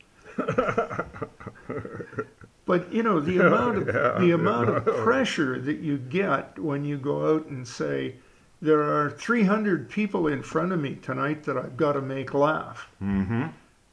But 2.65 2.93
you 2.93 3.03
know 3.03 3.21
the 3.21 3.39
amount 3.47 3.79
of 3.79 3.87
Yeah, 3.87 4.19
the 4.19 4.33
amount 4.33 4.69
yeah. 4.69 4.77
of 4.77 4.85
pressure 5.05 5.59
that 5.61 5.79
you 5.79 5.99
get 5.99 6.59
when 6.59 6.85
you 6.85 6.97
go 6.99 7.35
out 7.35 7.47
and 7.47 7.67
say 7.67 8.17
there 8.61 8.83
are 8.83 9.11
300 9.11 9.89
people 9.89 10.27
in 10.27 10.43
front 10.43 10.73
of 10.73 10.81
me 10.81 10.97
tonight 10.97 11.45
that 11.45 11.57
I've 11.57 11.77
got 11.77 11.93
to 11.93 12.01
make 12.03 12.35
laugh. 12.35 12.89
Mm-hmm. 13.03 13.47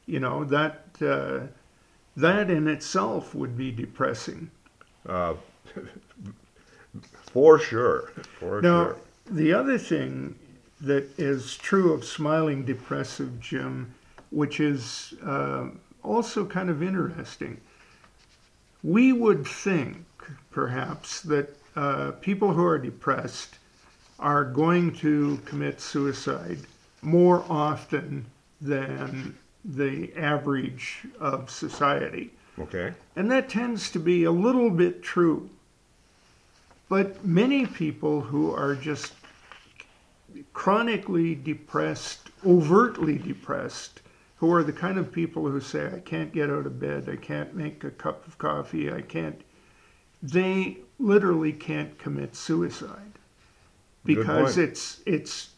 You 0.06 0.20
know 0.20 0.44
that 0.44 0.86
uh, 1.00 1.40
that 2.16 2.50
in 2.50 2.66
itself 2.68 3.34
would 3.34 3.56
be 3.56 3.70
depressing. 3.70 4.50
Uh, 5.08 5.34
for 7.32 7.58
sure. 7.58 8.12
For 8.38 8.60
Now 8.60 8.84
sure. 8.84 8.96
the 9.30 9.52
other 9.52 9.78
thing 9.78 10.34
that 10.80 11.18
is 11.18 11.56
true 11.56 11.92
of 11.92 12.04
smiling 12.04 12.64
depressive, 12.64 13.40
Jim, 13.40 13.94
which 14.30 14.60
is 14.60 15.14
uh, 15.24 15.68
also 16.02 16.44
kind 16.44 16.70
of 16.70 16.82
interesting. 16.82 17.60
We 18.82 19.12
would 19.12 19.46
think, 19.46 20.04
perhaps, 20.50 21.20
that 21.22 21.56
uh, 21.76 22.12
people 22.20 22.52
who 22.52 22.64
are 22.64 22.78
depressed 22.78 23.56
are 24.18 24.44
going 24.44 24.94
to 24.96 25.38
commit 25.44 25.80
suicide 25.80 26.58
more 27.02 27.44
often 27.48 28.24
than 28.60 29.36
the 29.64 30.12
average 30.16 31.06
of 31.18 31.50
society. 31.50 32.30
Okay. 32.58 32.92
And 33.16 33.30
that 33.30 33.48
tends 33.48 33.90
to 33.92 33.98
be 33.98 34.24
a 34.24 34.30
little 34.30 34.70
bit 34.70 35.02
true. 35.02 35.48
But 36.88 37.24
many 37.24 37.66
people 37.66 38.20
who 38.20 38.52
are 38.52 38.74
just 38.74 39.12
chronically 40.52 41.34
depressed, 41.34 42.30
overtly 42.44 43.18
depressed, 43.18 44.00
who 44.36 44.52
are 44.52 44.62
the 44.62 44.72
kind 44.72 44.98
of 44.98 45.12
people 45.12 45.48
who 45.48 45.60
say, 45.60 45.86
I 45.86 46.00
can't 46.00 46.32
get 46.32 46.50
out 46.50 46.66
of 46.66 46.80
bed, 46.80 47.08
I 47.08 47.16
can't 47.16 47.54
make 47.54 47.84
a 47.84 47.90
cup 47.90 48.26
of 48.26 48.38
coffee, 48.38 48.92
I 48.92 49.00
can't, 49.00 49.40
they 50.22 50.78
literally 50.98 51.52
can't 51.52 51.98
commit 51.98 52.36
suicide 52.36 53.12
because 54.04 54.58
it's, 54.58 55.00
it's 55.06 55.50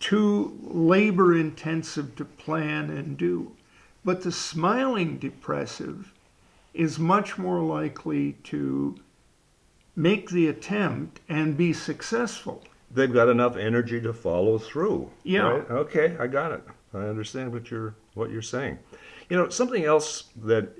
too 0.00 0.58
labor 0.62 1.36
intensive 1.36 2.14
to 2.16 2.24
plan 2.24 2.90
and 2.90 3.16
do. 3.16 3.52
But 4.04 4.22
the 4.22 4.32
smiling 4.32 5.18
depressive 5.18 6.12
is 6.74 6.98
much 6.98 7.38
more 7.38 7.60
likely 7.60 8.32
to 8.44 8.96
make 9.96 10.30
the 10.30 10.46
attempt 10.48 11.20
and 11.28 11.56
be 11.56 11.72
successful. 11.72 12.62
They've 12.96 13.12
got 13.12 13.28
enough 13.28 13.58
energy 13.58 14.00
to 14.00 14.14
follow 14.14 14.56
through. 14.58 15.10
Yeah. 15.22 15.42
right? 15.42 15.70
Okay, 15.70 16.16
I 16.18 16.26
got 16.26 16.52
it. 16.52 16.62
I 16.94 17.00
understand 17.00 17.52
what 17.52 17.70
you're 17.70 17.94
what 18.14 18.30
you're 18.30 18.40
saying. 18.40 18.78
You 19.28 19.36
know, 19.36 19.50
something 19.50 19.84
else 19.84 20.24
that 20.36 20.70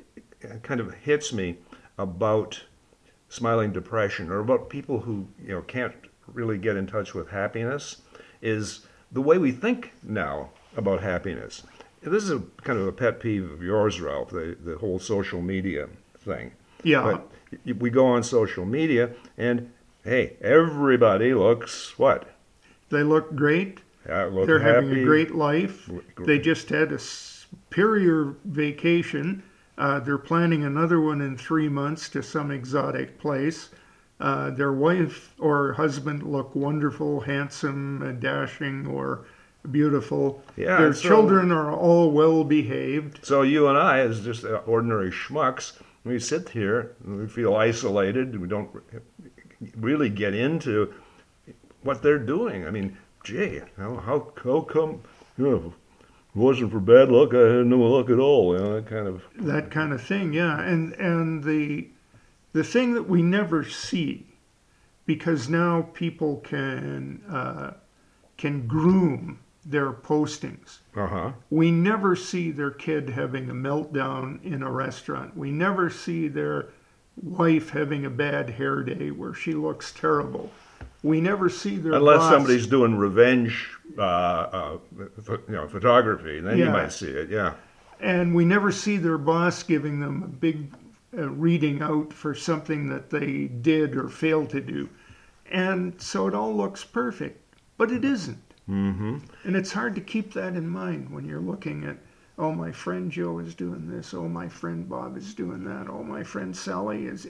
kind 0.62 0.80
of 0.80 0.94
hits 0.94 1.34
me 1.34 1.58
about 1.98 2.62
smiling 3.28 3.70
depression 3.70 4.30
or 4.30 4.38
about 4.38 4.70
people 4.70 5.00
who, 5.00 5.28
you 5.42 5.48
know, 5.48 5.60
can't 5.60 5.94
really 6.26 6.56
get 6.56 6.76
in 6.76 6.86
touch 6.86 7.12
with 7.12 7.28
happiness 7.28 8.00
is 8.40 8.86
the 9.12 9.20
way 9.20 9.36
we 9.36 9.52
think 9.52 9.92
now 10.02 10.48
about 10.74 11.02
happiness. 11.02 11.64
This 12.02 12.22
is 12.22 12.30
a 12.30 12.42
kind 12.62 12.78
of 12.78 12.86
a 12.86 12.92
pet 12.92 13.20
peeve 13.20 13.50
of 13.50 13.62
yours, 13.62 14.00
Ralph, 14.00 14.30
the, 14.30 14.56
the 14.58 14.78
whole 14.78 14.98
social 14.98 15.42
media 15.42 15.88
thing. 16.18 16.52
Yeah. 16.82 17.02
But 17.02 17.78
we 17.78 17.90
go 17.90 18.06
on 18.06 18.22
social 18.22 18.64
media 18.64 19.10
and 19.36 19.70
hey, 20.06 20.36
everybody 20.40 21.34
looks 21.34 21.98
what? 21.98 22.28
They 22.90 23.02
look 23.02 23.34
great. 23.34 23.80
Uh, 24.08 24.26
look 24.26 24.46
They're 24.46 24.60
happy. 24.60 24.86
having 24.86 25.02
a 25.02 25.04
great 25.04 25.34
life. 25.34 25.90
They 26.18 26.38
just 26.38 26.68
had 26.68 26.92
a 26.92 26.98
superior 26.98 28.36
vacation. 28.44 29.42
Uh, 29.76 29.98
they're 29.98 30.16
planning 30.16 30.64
another 30.64 31.00
one 31.00 31.20
in 31.20 31.36
three 31.36 31.68
months 31.68 32.08
to 32.10 32.22
some 32.22 32.50
exotic 32.52 33.18
place. 33.18 33.70
Uh, 34.20 34.50
their 34.50 34.72
wife 34.72 35.34
or 35.38 35.72
husband 35.72 36.22
look 36.22 36.54
wonderful, 36.54 37.20
handsome, 37.20 38.00
and 38.02 38.20
dashing, 38.20 38.86
or 38.86 39.26
beautiful. 39.72 40.42
Yeah, 40.56 40.78
Their 40.78 40.94
so- 40.94 41.08
children 41.08 41.50
are 41.50 41.72
all 41.72 42.12
well 42.12 42.44
behaved. 42.44 43.26
So 43.26 43.42
you 43.42 43.66
and 43.66 43.76
I, 43.76 43.98
as 43.98 44.24
just 44.24 44.44
uh, 44.44 44.60
ordinary 44.66 45.10
schmucks, 45.10 45.78
we 46.04 46.20
sit 46.20 46.48
here 46.50 46.94
and 47.04 47.18
we 47.18 47.26
feel 47.26 47.56
isolated. 47.56 48.40
We 48.40 48.46
don't 48.46 48.70
really 49.76 50.08
get 50.08 50.34
into 50.34 50.92
what 51.82 52.02
they're 52.02 52.18
doing. 52.18 52.66
I 52.66 52.70
mean, 52.70 52.96
gee, 53.24 53.60
how 53.76 53.96
how, 53.96 54.32
how 54.42 54.60
come? 54.62 55.02
You 55.38 55.44
know, 55.44 55.56
if 55.56 55.64
it 55.64 55.72
wasn't 56.34 56.72
for 56.72 56.80
bad 56.80 57.10
luck, 57.10 57.34
I 57.34 57.56
had 57.58 57.66
no 57.66 57.78
luck 57.78 58.10
at 58.10 58.18
all. 58.18 58.54
You 58.56 58.62
know, 58.64 58.74
that 58.74 58.86
kind 58.86 59.06
of. 59.06 59.22
that 59.38 59.70
kind 59.70 59.92
of 59.92 60.02
thing 60.02 60.32
yeah 60.32 60.60
and 60.60 60.92
and 60.94 61.44
the 61.44 61.88
the 62.52 62.64
thing 62.64 62.94
that 62.94 63.08
we 63.08 63.22
never 63.22 63.64
see 63.64 64.26
because 65.04 65.48
now 65.48 65.82
people 65.92 66.38
can 66.38 67.22
uh, 67.30 67.72
can 68.36 68.66
groom 68.66 69.38
their 69.64 69.92
postings 69.92 70.78
Uh 70.96 71.06
huh. 71.06 71.32
we 71.50 71.70
never 71.70 72.14
see 72.16 72.50
their 72.50 72.70
kid 72.70 73.10
having 73.10 73.50
a 73.50 73.54
meltdown 73.54 74.42
in 74.44 74.62
a 74.62 74.70
restaurant 74.70 75.36
we 75.36 75.50
never 75.50 75.90
see 75.90 76.28
their 76.28 76.68
wife 77.22 77.70
having 77.70 78.04
a 78.04 78.10
bad 78.10 78.50
hair 78.50 78.82
day 78.82 79.10
where 79.10 79.34
she 79.34 79.52
looks 79.54 79.92
terrible 79.92 80.50
we 81.02 81.20
never 81.20 81.48
see 81.48 81.76
their 81.76 81.92
Unless 81.92 82.18
boss- 82.18 82.32
somebody's 82.32 82.66
doing 82.66 82.96
revenge, 82.96 83.68
uh, 83.96 84.00
uh, 84.00 84.78
ph- 85.24 85.40
you 85.48 85.54
know, 85.54 85.68
photography, 85.68 86.40
then 86.40 86.58
you 86.58 86.66
might 86.66 86.92
see 86.92 87.06
it. 87.10 87.30
Yeah. 87.30 87.54
and 88.00 88.34
we 88.34 88.44
never 88.44 88.72
see 88.72 88.96
their 88.96 89.18
boss 89.18 89.62
giving 89.62 90.00
them 90.00 90.22
a 90.24 90.26
big 90.26 90.74
uh, 91.16 91.28
reading 91.30 91.80
out 91.80 92.12
for 92.12 92.34
something 92.34 92.88
that 92.88 93.08
they 93.10 93.44
did 93.46 93.94
or 93.96 94.08
failed 94.08 94.50
to 94.50 94.60
do. 94.60 94.88
And 95.52 95.98
so 96.00 96.26
it 96.26 96.34
all 96.34 96.54
looks 96.54 96.82
perfect, 96.82 97.40
but 97.78 97.92
it 97.92 98.04
isn't. 98.04 98.42
Mm-hmm. 98.68 99.18
And 99.44 99.56
it's 99.56 99.72
hard 99.72 99.94
to 99.94 100.00
keep 100.00 100.32
that 100.34 100.54
in 100.56 100.68
mind 100.68 101.08
when 101.10 101.24
you're 101.24 101.40
looking 101.40 101.84
at, 101.84 101.98
oh, 102.38 102.52
my 102.52 102.70
friend 102.72 103.10
Joe 103.10 103.38
is 103.38 103.54
doing 103.54 103.88
this, 103.90 104.12
oh, 104.14 104.28
my 104.28 104.48
friend 104.48 104.88
Bob 104.88 105.16
is 105.16 105.34
doing 105.34 105.64
that, 105.64 105.88
oh, 105.88 106.02
my 106.02 106.22
friend 106.22 106.54
Sally 106.56 107.06
is. 107.06 107.28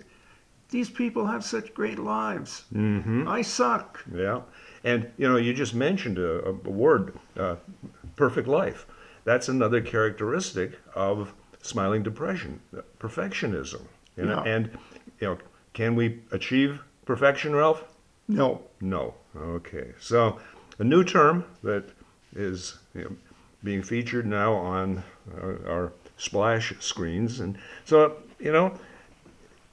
These 0.71 0.91
people 0.91 1.27
have 1.27 1.45
such 1.45 1.73
great 1.75 1.99
lives. 1.99 2.65
Mm-hmm. 2.75 3.29
I 3.29 3.43
suck. 3.43 4.05
Yeah, 4.13 4.41
and 4.83 5.09
you 5.17 5.29
know, 5.29 5.37
you 5.37 5.55
just 5.55 5.75
mentioned 5.75 6.19
a, 6.19 6.45
a 6.49 6.53
word, 6.53 7.15
uh, 7.39 7.57
perfect 8.17 8.49
life. 8.49 8.87
That's 9.25 9.49
another 9.49 9.81
characteristic 9.81 10.79
of 10.95 11.33
smiling 11.63 12.03
depression, 12.03 12.61
uh, 12.77 12.81
perfectionism. 12.99 13.83
You 14.17 14.25
know, 14.25 14.43
Yeah. 14.45 14.53
and 14.55 14.71
you 15.21 15.29
know, 15.29 15.39
can 15.73 15.95
we 15.95 16.21
achieve 16.33 16.81
perfection, 17.05 17.55
Ralph? 17.55 17.85
No. 18.27 18.63
No. 18.81 19.15
Okay, 19.37 19.93
so 20.01 20.41
a 20.81 20.85
new 20.85 21.05
term 21.05 21.45
that 21.63 21.85
is 22.35 22.79
you 22.95 23.03
know, 23.05 23.17
being 23.63 23.83
featured 23.83 24.27
now 24.27 24.55
on 24.55 25.03
our, 25.41 25.69
our 25.69 25.93
splash 26.17 26.73
screens, 26.81 27.41
and 27.41 27.59
so 27.85 28.17
you 28.39 28.53
know, 28.53 28.79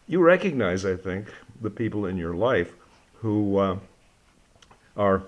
you 0.07 0.21
recognize, 0.21 0.85
I 0.85 0.95
think, 0.95 1.27
the 1.61 1.69
people 1.69 2.05
in 2.05 2.17
your 2.17 2.33
life 2.33 2.73
who 3.21 3.57
uh, 3.57 3.77
are 4.97 5.23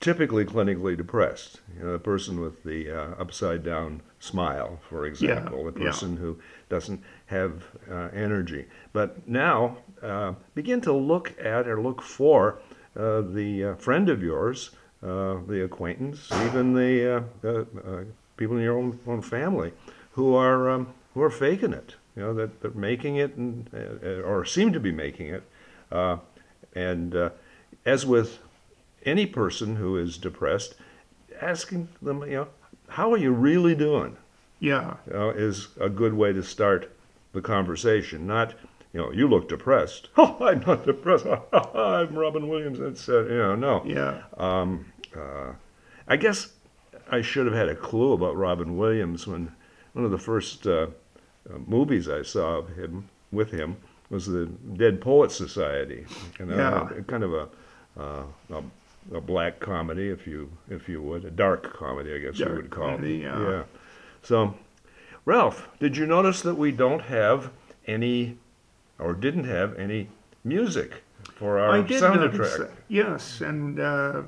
typically 0.00 0.44
clinically 0.44 0.96
depressed. 0.96 1.60
You 1.76 1.84
know, 1.84 1.92
the 1.92 1.98
person 1.98 2.40
with 2.40 2.62
the 2.64 2.90
uh, 2.90 3.14
upside 3.20 3.62
down 3.62 4.02
smile, 4.18 4.80
for 4.88 5.06
example, 5.06 5.70
the 5.70 5.78
yeah. 5.78 5.86
person 5.86 6.16
who 6.16 6.38
doesn't 6.68 7.02
have 7.26 7.64
uh, 7.90 8.08
energy. 8.12 8.66
But 8.92 9.28
now, 9.28 9.78
uh, 10.02 10.34
begin 10.54 10.80
to 10.82 10.92
look 10.92 11.34
at 11.38 11.68
or 11.68 11.80
look 11.80 12.02
for 12.02 12.60
uh, 12.96 13.20
the 13.20 13.64
uh, 13.64 13.74
friend 13.76 14.08
of 14.08 14.22
yours, 14.22 14.70
uh, 14.70 14.76
the 15.00 15.64
acquaintance, 15.64 16.28
even 16.46 16.74
the 16.74 17.16
uh, 17.16 17.48
uh, 17.48 17.64
uh, 17.86 18.04
people 18.36 18.56
in 18.56 18.62
your 18.62 18.78
own, 18.78 18.98
own 19.06 19.22
family 19.22 19.72
who 20.12 20.34
are 20.34 20.70
um, 20.70 20.92
who 21.14 21.22
are 21.22 21.30
faking 21.30 21.72
it. 21.72 21.94
You 22.16 22.22
know 22.22 22.34
that 22.34 22.60
they're 22.60 22.70
making 22.72 23.16
it 23.16 23.36
and 23.36 23.68
uh, 23.72 24.22
or 24.22 24.44
seem 24.44 24.72
to 24.72 24.80
be 24.80 24.92
making 24.92 25.28
it. 25.28 25.42
Uh, 25.90 26.18
and 26.74 27.14
uh, 27.14 27.30
as 27.84 28.06
with 28.06 28.38
any 29.04 29.26
person 29.26 29.76
who 29.76 29.96
is 29.96 30.18
depressed, 30.18 30.74
asking 31.40 31.88
them, 32.02 32.22
you 32.22 32.36
know, 32.36 32.48
how 32.88 33.12
are 33.12 33.16
you 33.16 33.32
really 33.32 33.74
doing? 33.74 34.16
Yeah. 34.58 34.96
You 35.06 35.12
know, 35.12 35.30
is 35.30 35.68
a 35.80 35.88
good 35.88 36.14
way 36.14 36.32
to 36.32 36.42
start 36.42 36.90
the 37.32 37.40
conversation. 37.40 38.26
Not 38.26 38.54
you 38.92 39.00
know, 39.00 39.10
you 39.12 39.28
look 39.28 39.48
depressed. 39.48 40.08
Oh, 40.16 40.36
I'm 40.40 40.60
not 40.66 40.84
depressed. 40.84 41.26
I'm 41.52 42.14
Robin 42.14 42.48
Williams. 42.48 42.80
It's 42.80 43.08
uh, 43.08 43.22
you 43.24 43.38
know, 43.38 43.54
no. 43.54 43.82
Yeah. 43.84 44.22
Um, 44.36 44.86
uh, 45.16 45.52
I 46.08 46.16
guess 46.16 46.52
I 47.10 47.22
should 47.22 47.46
have 47.46 47.54
had 47.54 47.68
a 47.68 47.74
clue 47.74 48.12
about 48.12 48.36
Robin 48.36 48.76
Williams 48.76 49.26
when 49.26 49.52
one 49.92 50.04
of 50.04 50.10
the 50.10 50.18
first 50.18 50.66
uh, 50.66 50.86
uh, 51.52 51.58
movies 51.66 52.08
I 52.08 52.22
saw 52.22 52.58
of 52.58 52.68
him 52.76 53.08
with 53.32 53.50
him 53.50 53.76
was 54.10 54.26
the 54.26 54.46
Dead 54.46 55.00
Poets 55.00 55.36
Society, 55.36 56.04
you 56.38 56.46
know, 56.46 56.56
Yeah. 56.56 57.02
kind 57.06 57.22
of 57.22 57.32
a, 57.32 57.48
uh, 57.98 58.22
a 58.52 58.62
a 59.14 59.20
black 59.20 59.58
comedy, 59.60 60.08
if 60.08 60.26
you 60.26 60.50
if 60.68 60.88
you 60.88 61.00
would, 61.00 61.24
a 61.24 61.30
dark 61.30 61.72
comedy, 61.76 62.14
I 62.14 62.18
guess 62.18 62.36
Dark 62.38 62.50
you 62.50 62.56
would 62.56 62.70
call 62.70 62.90
comedy, 62.90 63.22
it. 63.22 63.22
yeah. 63.22 63.62
So, 64.22 64.54
Ralph, 65.24 65.68
did 65.80 65.96
you 65.96 66.06
notice 66.06 66.42
that 66.42 66.56
we 66.56 66.70
don't 66.70 67.00
have 67.02 67.50
any, 67.86 68.36
or 69.00 69.14
didn't 69.14 69.44
have 69.44 69.78
any 69.78 70.08
music 70.44 71.02
for 71.34 71.58
our 71.58 71.70
I 71.70 71.82
did 71.82 72.02
soundtrack? 72.02 72.70
Yes, 72.88 73.40
and 73.40 73.80
uh, 73.80 74.22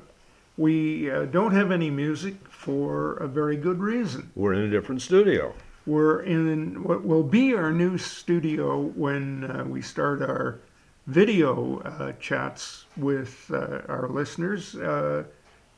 we 0.57 1.09
uh, 1.09 1.25
don't 1.25 1.53
have 1.53 1.71
any 1.71 1.89
music 1.89 2.35
for 2.49 3.13
a 3.17 3.27
very 3.27 3.57
good 3.57 3.79
reason. 3.79 4.31
We're 4.35 4.53
in 4.53 4.61
a 4.61 4.69
different 4.69 5.01
studio. 5.01 5.53
We're 5.85 6.21
in 6.21 6.83
what 6.83 7.03
will 7.03 7.23
be 7.23 7.53
our 7.53 7.71
new 7.71 7.97
studio 7.97 8.81
when 8.95 9.43
uh, 9.43 9.65
we 9.65 9.81
start 9.81 10.21
our 10.21 10.59
video 11.07 11.79
uh, 11.79 12.13
chats 12.19 12.85
with 12.95 13.51
uh, 13.51 13.81
our 13.89 14.07
listeners 14.07 14.75
uh, 14.75 15.23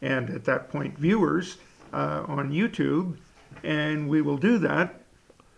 and 0.02 0.30
at 0.30 0.46
that 0.46 0.70
point 0.70 0.98
viewers 0.98 1.58
uh, 1.94 2.24
on 2.28 2.52
YouTube. 2.52 3.18
And 3.64 4.08
we 4.08 4.22
will 4.22 4.38
do 4.38 4.60
that 4.60 5.02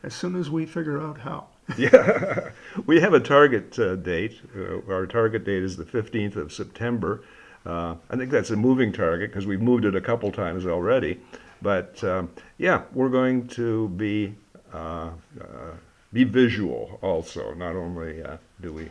as 0.03 0.13
soon 0.13 0.35
as 0.39 0.49
we 0.49 0.65
figure 0.65 1.01
out 1.01 1.17
how. 1.17 1.47
Yeah, 1.77 2.51
we 2.85 3.01
have 3.01 3.13
a 3.13 3.19
target 3.19 3.77
uh, 3.77 3.97
date. 3.97 4.39
Uh, 4.55 4.79
our 4.89 5.05
target 5.05 5.43
date 5.43 5.63
is 5.63 5.75
the 5.75 5.83
15th 5.83 6.37
of 6.37 6.53
September. 6.53 7.23
Uh, 7.65 7.95
I 8.09 8.15
think 8.15 8.31
that's 8.31 8.51
a 8.51 8.55
moving 8.55 8.93
target 8.93 9.31
because 9.31 9.45
we've 9.45 9.61
moved 9.61 9.83
it 9.83 9.93
a 9.93 9.99
couple 9.99 10.31
times 10.31 10.65
already. 10.65 11.19
But 11.61 12.01
um, 12.05 12.29
yeah, 12.57 12.83
we're 12.93 13.09
going 13.09 13.47
to 13.49 13.89
be 13.89 14.33
uh, 14.73 15.09
uh, 15.41 15.73
be 16.13 16.23
visual 16.23 16.99
also. 17.01 17.53
Not 17.53 17.75
only 17.75 18.23
uh, 18.23 18.37
do 18.61 18.71
we 18.71 18.89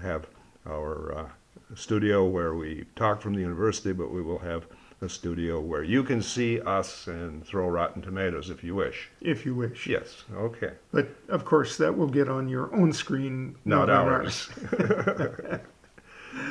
have 0.00 0.26
our 0.68 1.30
studio 1.74 2.24
where 2.24 2.54
we 2.54 2.84
talk 2.94 3.20
from 3.20 3.34
the 3.34 3.40
university, 3.40 3.92
but 3.92 4.12
we 4.12 4.22
will 4.22 4.38
have 4.38 4.66
a 5.02 5.08
studio 5.08 5.60
where 5.60 5.82
you 5.82 6.02
can 6.02 6.22
see 6.22 6.60
us 6.60 7.06
and 7.06 7.44
throw 7.46 7.68
rotten 7.68 8.00
tomatoes 8.00 8.48
if 8.50 8.64
you 8.64 8.74
wish. 8.74 9.08
If 9.20 9.44
you 9.44 9.54
wish. 9.54 9.86
Yes. 9.86 10.24
Okay. 10.34 10.72
But 10.90 11.08
of 11.28 11.44
course, 11.44 11.76
that 11.76 11.96
will 11.96 12.08
get 12.08 12.28
on 12.28 12.48
your 12.48 12.74
own 12.74 12.92
screen, 12.92 13.56
Not 13.64 13.90
on 13.90 14.08
ours. 14.08 14.48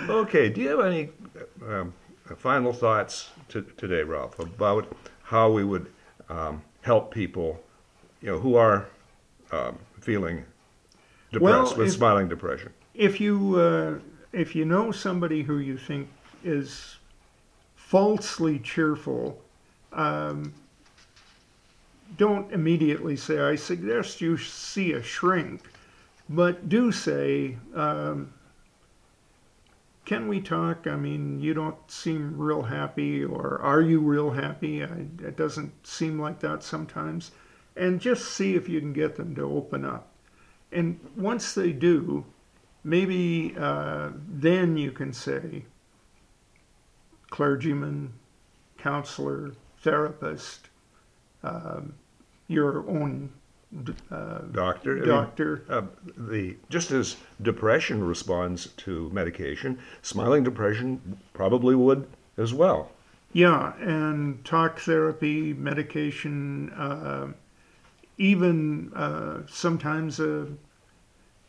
Okay, 0.09 0.49
do 0.49 0.61
you 0.61 0.69
have 0.69 0.79
any 0.79 1.09
um, 1.67 1.93
final 2.37 2.73
thoughts 2.73 3.29
to, 3.49 3.61
today, 3.77 4.01
Ralph, 4.01 4.39
about 4.39 4.91
how 5.21 5.51
we 5.51 5.63
would 5.63 5.91
um, 6.27 6.63
help 6.81 7.13
people, 7.13 7.61
you 8.21 8.31
know, 8.31 8.39
who 8.39 8.55
are 8.55 8.87
um, 9.51 9.77
feeling 9.99 10.43
depressed 11.31 11.41
Well, 11.41 11.77
with 11.77 11.87
if- 11.89 11.93
smiling 11.93 12.27
depression? 12.27 12.73
If 12.95 13.19
you 13.21 13.59
uh, 13.59 13.99
if 14.31 14.55
you 14.55 14.63
know 14.65 14.91
somebody 14.91 15.43
who 15.43 15.57
you 15.59 15.77
think 15.77 16.07
is 16.43 16.97
falsely 17.95 18.59
cheerful, 18.59 19.41
um, 19.93 20.53
don't 22.17 22.51
immediately 22.51 23.15
say, 23.15 23.39
"I 23.39 23.55
suggest 23.55 24.19
you 24.19 24.35
see 24.35 24.91
a 24.91 25.01
shrink," 25.01 25.61
but 26.27 26.67
do 26.67 26.91
say, 26.91 27.57
um, 27.73 28.33
"Can 30.03 30.27
we 30.27 30.41
talk? 30.41 30.87
I 30.87 30.97
mean, 30.97 31.39
you 31.39 31.53
don't 31.53 31.89
seem 31.89 32.37
real 32.37 32.63
happy, 32.63 33.23
or 33.23 33.61
are 33.61 33.81
you 33.81 34.01
real 34.01 34.31
happy? 34.31 34.83
I, 34.83 35.07
it 35.23 35.37
doesn't 35.37 35.87
seem 35.87 36.19
like 36.19 36.41
that 36.41 36.63
sometimes." 36.63 37.31
And 37.77 38.01
just 38.01 38.25
see 38.25 38.55
if 38.55 38.67
you 38.67 38.81
can 38.81 38.91
get 38.91 39.15
them 39.15 39.35
to 39.35 39.43
open 39.43 39.85
up. 39.85 40.11
And 40.69 40.99
once 41.15 41.53
they 41.53 41.71
do, 41.71 42.25
maybe 42.83 43.55
uh, 43.57 44.09
then 44.27 44.75
you 44.75 44.91
can 44.91 45.13
say 45.13 45.63
clergyman, 47.35 48.13
counselor, 48.77 49.51
therapist, 49.81 50.69
um, 51.43 51.93
your 52.47 52.89
own 52.89 53.29
uh, 54.09 54.39
Doctor? 54.53 54.93
I 54.93 54.99
mean, 54.99 55.09
doctor. 55.09 55.65
uh, 55.67 55.81
the 56.15 56.55
just 56.69 56.91
as 56.91 57.17
depression 57.41 58.01
responds 58.01 58.67
to 58.77 59.09
medication, 59.09 59.77
smiling 60.01 60.45
depression 60.45 61.19
probably 61.33 61.75
would 61.75 62.07
as 62.37 62.53
well. 62.53 62.89
Yeah, 63.33 63.73
and 63.81 64.45
talk 64.45 64.79
therapy, 64.79 65.51
medication, 65.53 66.69
uh, 66.71 67.33
even 68.17 68.93
uh, 68.95 69.41
sometimes 69.49 70.21
a, 70.21 70.47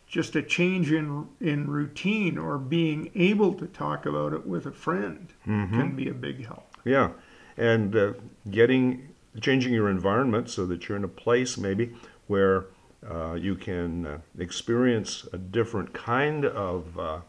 just 0.07 0.37
a 0.37 0.43
change 0.43 0.93
in 0.93 1.29
in 1.41 1.69
routine 1.69 2.39
or 2.39 2.59
being 2.59 3.11
able 3.15 3.53
to 3.55 3.67
talk 3.67 4.07
about 4.07 4.33
it 4.33 4.47
with 4.47 4.67
a 4.67 4.73
friend 4.73 5.33
can 5.45 5.97
be 5.97 6.09
a 6.09 6.15
big 6.15 6.47
help. 6.47 6.77
Yeah, 6.85 7.11
and 7.57 7.95
uh, 7.97 8.13
getting 8.51 9.09
changing 9.41 9.75
your 9.75 9.91
environment 9.91 10.49
so 10.49 10.65
that 10.67 10.89
you're 10.89 10.97
in 10.97 11.05
a 11.05 11.09
place 11.09 11.59
maybe 11.59 11.93
where 12.27 12.67
uh, 13.09 13.35
you 13.35 13.55
can 13.55 14.07
uh, 14.07 14.19
experience 14.39 15.27
a 15.33 15.39
different 15.39 15.93
kind 15.93 16.45
of, 16.45 16.99
uh, 16.99 17.21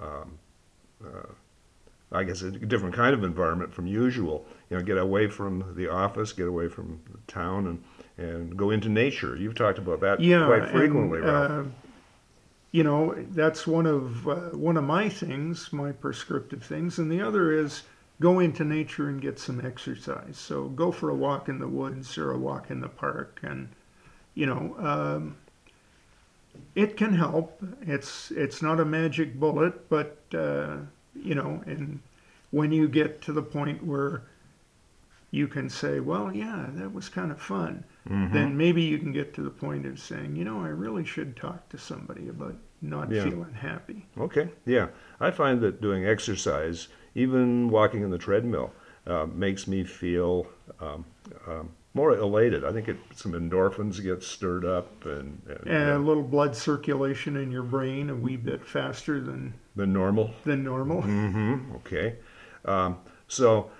um, 0.00 0.38
uh, 1.04 1.26
I 2.12 2.24
guess, 2.24 2.42
a 2.42 2.50
different 2.50 2.94
kind 2.94 3.12
of 3.14 3.24
environment 3.24 3.74
from 3.74 3.86
usual. 3.86 4.46
You 4.70 4.78
know, 4.78 4.82
get 4.82 4.98
away 4.98 5.28
from 5.28 5.74
the 5.76 5.88
office, 5.88 6.32
get 6.32 6.46
away 6.46 6.68
from 6.68 7.00
the 7.10 7.18
town, 7.32 7.66
and 7.66 7.84
and 8.18 8.56
go 8.56 8.70
into 8.70 8.88
nature. 8.88 9.36
You've 9.36 9.54
talked 9.54 9.78
about 9.78 10.00
that 10.00 10.20
Yeah, 10.20 10.46
quite 10.46 10.70
frequently, 10.70 11.18
and, 11.18 11.26
Ralph. 11.26 11.66
You 12.76 12.84
know, 12.84 13.14
that's 13.30 13.66
one 13.66 13.86
of 13.86 14.28
uh, 14.28 14.50
one 14.50 14.76
of 14.76 14.84
my 14.84 15.08
things, 15.08 15.72
my 15.72 15.92
prescriptive 15.92 16.62
things, 16.62 16.98
and 16.98 17.10
the 17.10 17.22
other 17.22 17.50
is 17.50 17.84
go 18.20 18.38
into 18.38 18.64
nature 18.64 19.08
and 19.08 19.18
get 19.18 19.38
some 19.38 19.64
exercise. 19.64 20.36
So 20.36 20.68
go 20.68 20.92
for 20.92 21.08
a 21.08 21.14
walk 21.14 21.48
in 21.48 21.58
the 21.58 21.68
woods 21.68 22.18
or 22.18 22.32
a 22.32 22.36
walk 22.36 22.70
in 22.70 22.82
the 22.82 22.90
park, 22.90 23.40
and 23.42 23.68
you 24.34 24.44
know, 24.44 24.76
um, 24.78 25.36
it 26.74 26.98
can 26.98 27.14
help. 27.14 27.58
It's 27.80 28.30
it's 28.30 28.60
not 28.60 28.78
a 28.78 28.84
magic 28.84 29.40
bullet, 29.40 29.88
but 29.88 30.18
uh, 30.34 30.76
you 31.14 31.34
know, 31.34 31.62
and 31.64 32.00
when 32.50 32.72
you 32.72 32.88
get 32.88 33.22
to 33.22 33.32
the 33.32 33.42
point 33.42 33.86
where 33.86 34.20
you 35.30 35.48
can 35.48 35.70
say, 35.70 35.98
well, 35.98 36.30
yeah, 36.30 36.66
that 36.74 36.92
was 36.92 37.08
kind 37.08 37.30
of 37.32 37.40
fun 37.40 37.84
Mhm. 38.08 38.32
then 38.32 38.56
maybe 38.56 38.82
you 38.82 38.98
can 38.98 39.12
get 39.12 39.34
to 39.34 39.42
the 39.42 39.50
point 39.50 39.84
of 39.86 39.98
saying, 39.98 40.36
you 40.36 40.44
know, 40.44 40.62
I 40.62 40.68
really 40.68 41.04
should 41.04 41.36
talk 41.36 41.68
to 41.70 41.78
somebody 41.78 42.28
about 42.28 42.56
not 42.80 43.10
Yeah. 43.10 43.24
feeling 43.24 43.54
happy. 43.54 44.06
Okay, 44.18 44.50
yeah. 44.64 44.88
I 45.20 45.30
find 45.30 45.60
that 45.60 45.80
doing 45.80 46.06
exercise, 46.06 46.88
even 47.14 47.70
walking 47.70 48.02
in 48.02 48.10
the 48.10 48.18
treadmill, 48.18 48.72
uh, 49.06 49.26
makes 49.26 49.66
me 49.66 49.84
feel 49.84 50.46
um, 50.80 51.04
um, 51.46 51.70
more 51.94 52.12
elated. 52.12 52.64
I 52.64 52.72
think 52.72 52.88
it, 52.88 52.98
some 53.14 53.32
endorphins 53.32 54.02
get 54.02 54.22
stirred 54.22 54.64
up 54.64 55.06
and, 55.06 55.40
and, 55.48 55.66
And 55.66 55.90
a 55.90 55.94
uh, 55.94 55.98
little 55.98 56.22
blood 56.22 56.54
circulation 56.54 57.36
in 57.36 57.50
your 57.50 57.62
brain 57.62 58.10
a 58.10 58.14
wee 58.14 58.36
bit 58.36 58.64
faster 58.66 59.18
than, 59.20 59.54
the 59.74 59.86
normal. 59.86 60.34
than 60.44 60.62
normal. 60.62 61.02
hmm 61.02 61.56
Okay. 61.76 62.16
Um, 62.66 62.98
so 63.28 63.70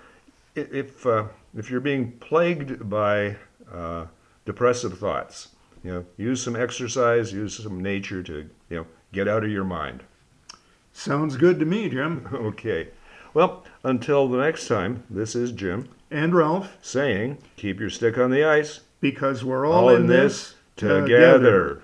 if, 0.55 1.05
uh, 1.05 1.25
if 1.55 1.69
you're 1.69 1.79
being 1.79 2.13
plagued 2.13 2.89
by 2.89 3.35
uh, 3.71 4.05
depressive 4.45 4.97
thoughts, 4.97 5.49
you 5.87 5.93
know, 5.93 6.05
use 6.17 6.43
some 6.43 6.57
exercise, 6.57 7.31
use 7.31 7.63
some 7.63 7.81
nature 7.81 8.21
to, 8.21 8.49
you 8.69 8.75
know, 8.75 8.85
get 9.13 9.25
out 9.25 9.45
of 9.45 9.49
your 9.49 9.63
mind. 9.63 10.03
Sounds 10.91 11.37
good 11.37 11.59
to 11.59 11.65
me, 11.65 11.87
Jim. 11.87 12.27
Okay. 12.33 12.89
Well, 13.33 13.63
until 13.83 14.27
the 14.27 14.39
next 14.39 14.67
time, 14.67 15.03
this 15.09 15.33
is 15.33 15.53
Jim. 15.53 15.87
And 16.11 16.35
Ralph, 16.35 16.75
saying, 16.81 17.37
keep 17.55 17.79
your 17.79 17.89
stick 17.89 18.17
on 18.17 18.31
the 18.31 18.43
ice, 18.43 18.81
because 18.99 19.45
we're 19.45 19.65
all, 19.65 19.89
in 19.89 20.07
this 20.07 20.55
together. 20.75 21.81